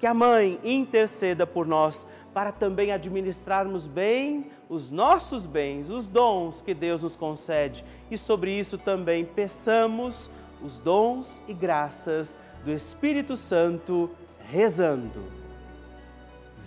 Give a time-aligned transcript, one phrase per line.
[0.00, 6.62] que a Mãe interceda por nós para também administrarmos bem os nossos bens, os dons
[6.62, 7.84] que Deus nos concede.
[8.10, 10.30] E sobre isso também peçamos
[10.64, 14.10] os dons e graças do Espírito Santo,
[14.50, 15.22] rezando.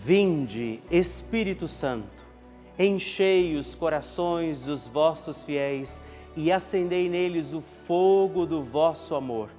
[0.06, 2.24] Vinde, Espírito Santo,
[2.78, 6.04] enchei os corações dos vossos fiéis
[6.36, 9.50] e acendei neles o fogo do vosso amor.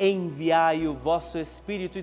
[0.00, 2.02] Enviai o vosso Espírito e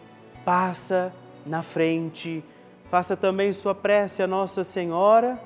[0.45, 1.13] passa
[1.45, 2.43] na frente,
[2.89, 5.39] faça também sua prece a Nossa Senhora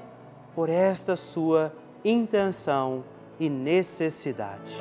[0.54, 1.72] por esta sua
[2.04, 3.04] intenção
[3.40, 4.76] e necessidade.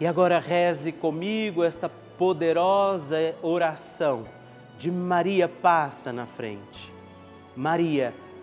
[0.00, 1.88] E agora reze comigo esta
[2.18, 4.24] poderosa oração
[4.76, 6.92] de Maria passa na frente.
[7.54, 8.12] Maria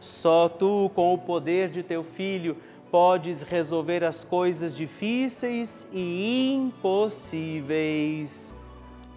[0.00, 2.56] Só tu, com o poder de teu filho,
[2.90, 8.54] podes resolver as coisas difíceis e impossíveis.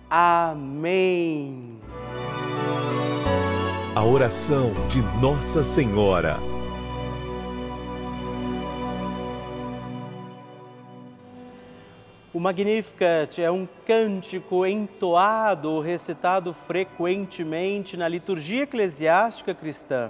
[0.10, 1.78] Amém.
[3.96, 6.38] A oração de Nossa Senhora.
[12.32, 20.10] O Magnificat é um cântico entoado ou recitado frequentemente na liturgia eclesiástica cristã.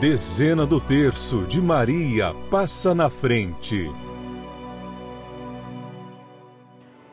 [0.00, 3.90] Dezena do terço de Maria passa na frente.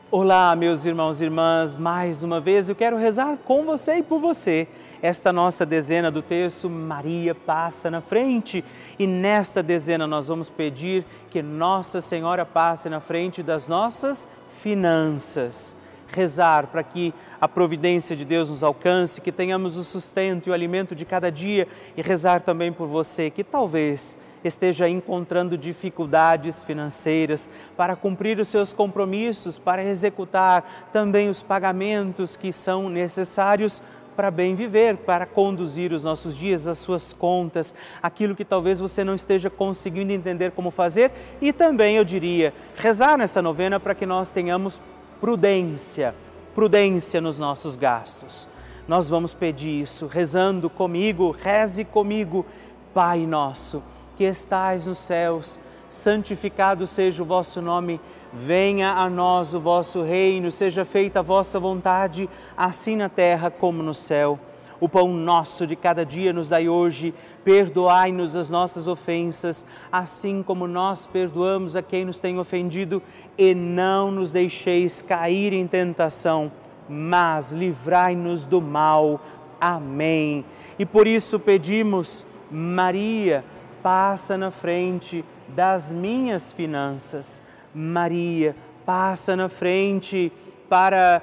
[0.08, 4.20] Olá, meus irmãos e irmãs, mais uma vez eu quero rezar com você e por
[4.20, 4.68] você
[5.02, 8.64] esta nossa dezena do terço, Maria passa na frente.
[8.96, 14.28] E nesta dezena nós vamos pedir que Nossa Senhora passe na frente das nossas
[14.62, 15.74] finanças.
[16.08, 20.54] Rezar para que a providência de Deus nos alcance, que tenhamos o sustento e o
[20.54, 27.50] alimento de cada dia e rezar também por você que talvez esteja encontrando dificuldades financeiras
[27.76, 33.82] para cumprir os seus compromissos, para executar também os pagamentos que são necessários
[34.16, 39.04] para bem viver, para conduzir os nossos dias, as suas contas, aquilo que talvez você
[39.04, 41.12] não esteja conseguindo entender como fazer.
[41.40, 44.80] E também, eu diria, rezar nessa novena para que nós tenhamos
[45.20, 46.14] prudência,
[46.56, 48.48] prudência nos nossos gastos.
[48.88, 52.44] Nós vamos pedir isso rezando comigo, reze comigo,
[52.92, 53.82] Pai nosso,
[54.16, 58.00] que estais nos céus, santificado seja o vosso nome
[58.32, 63.82] Venha a nós o vosso reino, seja feita a vossa vontade, assim na terra como
[63.82, 64.38] no céu.
[64.80, 67.14] O pão nosso de cada dia nos dai hoje,
[67.44, 73.02] perdoai-nos as nossas ofensas, assim como nós perdoamos a quem nos tem ofendido,
[73.38, 76.52] e não nos deixeis cair em tentação,
[76.88, 79.20] mas livrai-nos do mal.
[79.60, 80.44] Amém.
[80.78, 83.44] E por isso pedimos, Maria,
[83.82, 87.40] passa na frente das minhas finanças
[87.76, 88.56] Maria,
[88.86, 90.32] passa na frente
[90.66, 91.22] para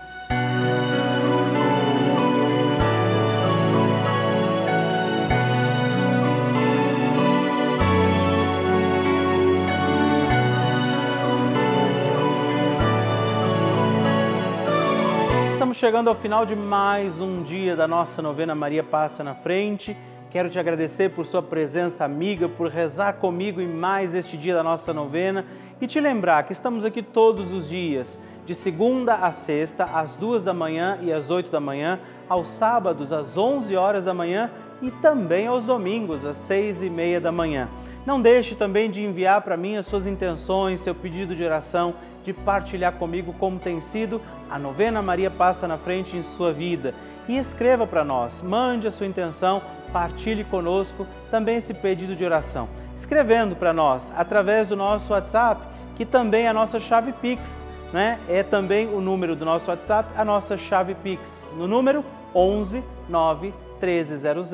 [15.81, 19.97] Chegando ao final de mais um dia da nossa novena Maria Passa na Frente.
[20.29, 24.61] Quero te agradecer por sua presença amiga, por rezar comigo em mais este dia da
[24.61, 25.43] nossa novena
[25.81, 30.43] e te lembrar que estamos aqui todos os dias, de segunda a sexta, às duas
[30.43, 34.51] da manhã e às oito da manhã, aos sábados às onze horas da manhã
[34.83, 37.67] e também aos domingos às seis e meia da manhã.
[38.05, 42.33] Não deixe também de enviar para mim as suas intenções, seu pedido de oração de
[42.33, 46.93] partilhar comigo como tem sido a novena Maria Passa na Frente em sua vida.
[47.27, 49.61] E escreva para nós, mande a sua intenção,
[49.93, 52.67] partilhe conosco também esse pedido de oração.
[52.95, 55.61] Escrevendo para nós através do nosso WhatsApp,
[55.95, 58.19] que também é a nossa chave Pix, né?
[58.27, 62.03] É também o número do nosso WhatsApp, a nossa chave Pix, no número
[62.33, 64.51] 11 9 1300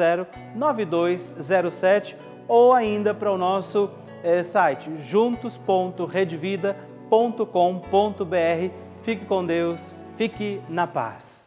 [0.56, 2.16] 9207
[2.48, 3.90] ou ainda para o nosso
[4.24, 8.72] é, site juntos.redvida.com www.radiomaria.com.br.
[9.04, 11.47] Fique com Deus, fique na paz.